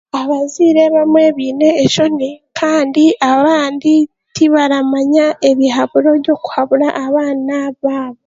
[0.21, 3.03] Abazaire bamwe baine enshoni kandi
[3.33, 3.93] abandi
[4.35, 8.19] tibaramanya ebihaburo by'okuhabura abaana baabo